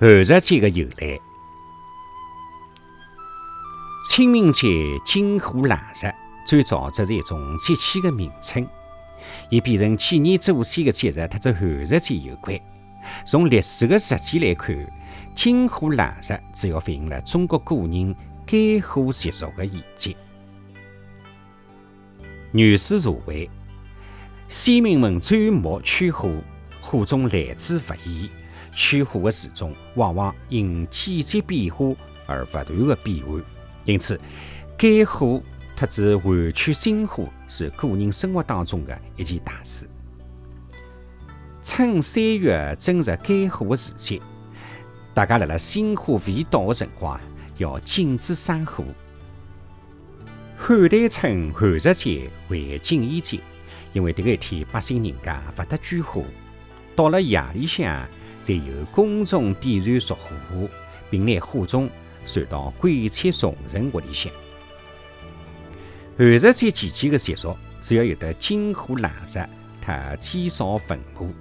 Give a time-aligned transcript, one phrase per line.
[0.00, 1.20] 寒食节的由来。
[4.08, 4.66] 清明节
[5.04, 6.10] 金火腊日，
[6.46, 8.66] 最早只是一种节气的名称，
[9.50, 12.58] 也变成纪念祖先的节日，特这寒食节有关。
[13.26, 14.74] 从历史的实际来看，
[15.36, 20.16] 金火腊日主要反映了中国古人干火习俗的延续。
[22.52, 23.50] 原始社会，
[24.48, 26.30] 先民们钻木取火，
[26.80, 28.30] 火中来之不易。
[28.72, 31.94] 取火的时钟往往因季节变化
[32.26, 33.42] 而不断的变换，
[33.84, 34.18] 因此，
[34.78, 35.42] 改火
[35.76, 39.88] 特指换取新火是个人生活当中的一件大事。
[41.62, 44.20] 春三月正是改火的时节，
[45.12, 47.20] 大家辣辣新火未到的辰光，
[47.58, 48.84] 要禁止生火。
[50.56, 53.40] 汉代称寒日节为禁烟节，
[53.92, 56.22] 因为迭个一天百姓人家勿得举火，
[56.94, 58.08] 到了夜里向。
[58.40, 60.30] 才有公众点燃烛火，
[61.10, 61.88] 并拿火种
[62.26, 64.32] 传到鬼差众人屋里向。
[66.18, 69.38] 寒食节期间的习俗，主要有得金火腊日
[69.84, 71.32] 和祭扫坟墓。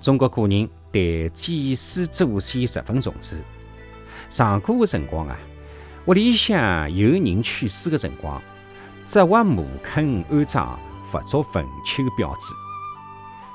[0.00, 3.42] 中国古人对祭祀祖先十分重视。
[4.30, 5.38] 上古的辰光啊，
[6.06, 8.40] 屋里向有人去世的辰光，
[9.06, 10.78] 只挖墓坑安葬，
[11.10, 12.54] 不做坟丘标志。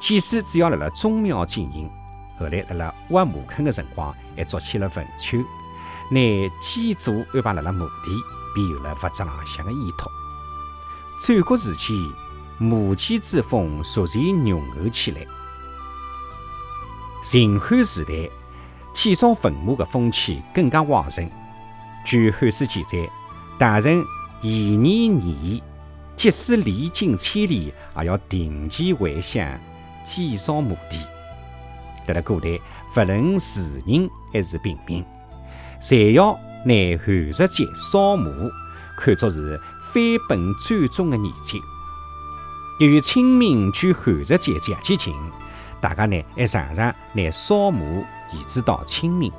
[0.00, 1.90] 祭祀主要辣辣宗庙进行。
[2.38, 5.38] 后来，辣辣挖墓坑的辰光，还筑起了坟丘，
[6.10, 6.20] 拿
[6.60, 8.10] 祭祖安排辣辣墓地，
[8.54, 10.10] 便有了佛寺朗向的依托。
[11.20, 12.12] 战国时期，
[12.58, 15.26] 墓祭之风逐渐浓厚起来。
[17.24, 18.30] 秦汉时代，
[18.94, 21.28] 祭扫坟墓的风气更加旺盛。
[22.04, 23.10] 据汉书记载，
[23.58, 24.04] 大臣
[24.42, 25.60] 延年年，
[26.16, 29.58] 即使历经千里，也要定期回乡
[30.04, 30.98] 祭扫墓地。
[32.08, 32.58] 在了古代，
[32.94, 35.04] 不论士人还是平民，
[35.78, 36.32] 侪要
[36.64, 38.50] 拿寒食节扫墓
[38.96, 39.60] 看作是
[39.92, 41.58] 翻本转宗的年节。
[42.80, 45.14] 由于清明距寒食节假期近，
[45.82, 48.02] 大家呢还常常拿扫墓
[48.32, 49.30] 移植到清明。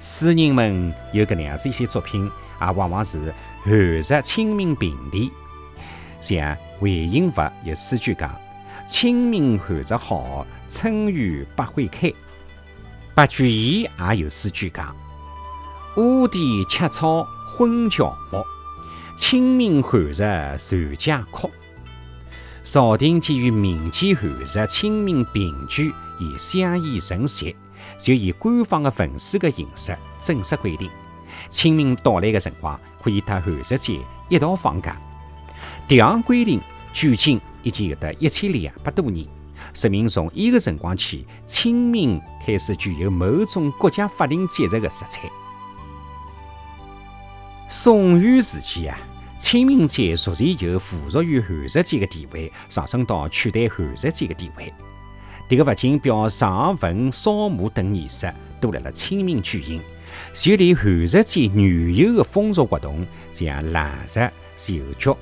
[0.00, 2.24] 诗人们有搿能样子一些作品，
[2.62, 3.30] 也往往是
[3.62, 5.30] 寒食清明并提。
[6.22, 8.34] 像韦应物有诗句讲。
[8.92, 12.12] 清明寒食好，春雨百花开。
[13.14, 14.94] 白居易也有诗句讲
[15.96, 18.44] ：“乌啼吃草昏乔木，
[19.16, 21.50] 清明寒食谁家哭。”
[22.64, 27.56] 朝廷基于民间寒食清明并举以相依成习，
[27.98, 30.90] 就以官方的文书的形式正式规定，
[31.48, 33.98] 清明到来的辰光可以和寒食节
[34.28, 34.94] 一道放假。
[35.88, 36.60] 这样规定
[36.92, 37.40] 距今。
[37.62, 39.26] 已经有得一千两百多年，
[39.74, 45.30] 说明从伊个辰光起，清明开始具有某种国家法定节日的色彩。
[47.68, 48.98] 宋元时期啊，
[49.38, 54.72] 清明节逐渐由附属于寒食节的地位上升到取代寒食节的地位。
[55.48, 59.80] 这个不仅表上坟、扫墓等仪式都辣辣清明举行，
[60.32, 65.14] 就连寒食节原有的风俗活动，像腊日、绣菊、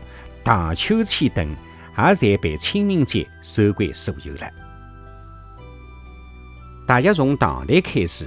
[0.42, 1.56] 荡秋千等。
[1.96, 4.50] 也侪被清明节收归所有了。
[6.86, 8.26] 大约从唐代开始，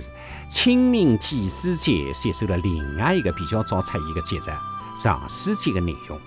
[0.50, 4.56] 清明祭祀节吸收了另外一个比较早出现的节日——
[4.96, 6.20] 上巳节的内容。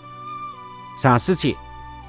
[0.99, 1.57] 上巳节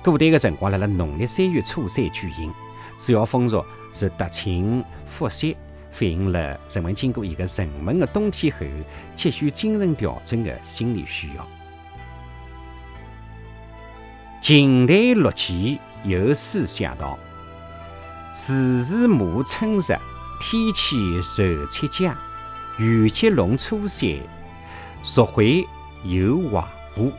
[0.04, 2.52] 古代的辰光，辣辣农历三月初三举行，
[2.98, 3.64] 主要风俗
[3.94, 5.56] 是踏青复习，
[5.92, 8.66] 反映了人们经过一个沉闷的冬天后，
[9.16, 11.48] 急需精神调整的心理需要。
[14.48, 17.20] 秦代陆机有诗写道
[18.34, 20.00] ：“时时暮春日，
[20.40, 22.16] 天气受七佳。
[22.78, 24.08] 雨接龙初三，
[25.04, 25.68] 蜀会
[26.06, 27.12] 有黄河。”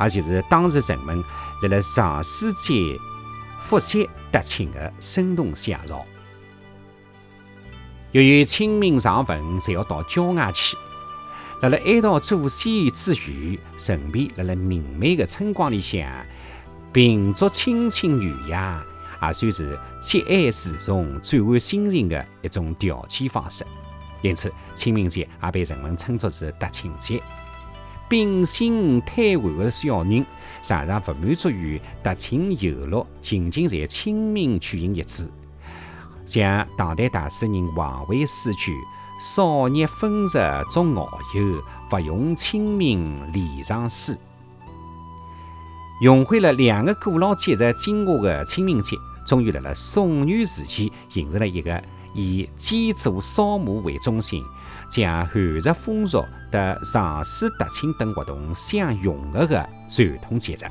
[0.00, 1.22] 也就是当时人们
[1.62, 2.98] 辣辣上巳节
[3.60, 6.02] 复习踏青的生动写照。
[8.12, 10.78] 由于清明上坟侪要到郊外去。
[11.62, 16.06] 辣辣哀悼祖先之余，顺便辣辣明媚的春光里向，
[16.92, 18.84] 秉烛清清雨呀，
[19.22, 23.64] 也算是节哀自重、转换心情的一种调剂方式。
[24.20, 27.22] 因此，清明节也被人们称作是踏青节。
[28.06, 30.26] 秉性贪玩的小人，
[30.62, 35.30] 常常不满足于踏青游乐仅仅在清明举行一次，
[36.26, 38.74] 像唐代大诗人王维诗句。
[39.18, 40.28] 少日分日
[40.70, 44.14] 作遨游，不用清明礼上书。
[46.02, 48.94] 融汇了两个古老节日精华的清明节，
[49.26, 51.82] 终于在了宋元时期形成了一个
[52.14, 54.44] 以祭祖扫墓为中心，
[54.90, 56.22] 将汉族风俗
[56.52, 60.66] 和上水踏青等活动相融合的传统节日。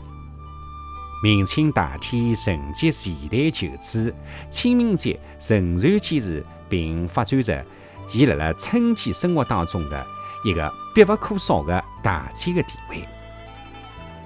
[1.23, 4.13] 明清大体承接时代旧址，
[4.51, 7.65] 清明节仍然坚持并发展着
[8.11, 10.05] 伊辣辣春季生活当中的
[10.43, 13.07] 一个必不可少的大餐的地位。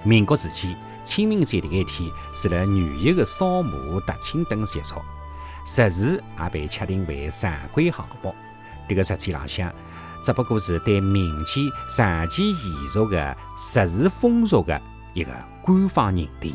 [0.04, 0.74] 民国时期，
[1.04, 4.94] 清明节迭一天是辣元日的扫墓、踏青等习俗，
[5.66, 8.34] 日时也被确定为常规项目。
[8.88, 9.72] 这个实际浪向，
[10.22, 13.36] 只不过是对民间长期延续的
[13.74, 14.80] 日时风俗的
[15.14, 15.30] 一个
[15.62, 16.54] 官方认定。